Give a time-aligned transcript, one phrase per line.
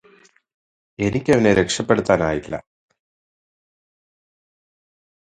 [0.99, 2.55] എനിക്കവനെ രക്ഷപ്പെടുത്താനായില്ല